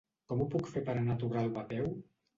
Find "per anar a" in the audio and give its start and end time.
0.87-1.23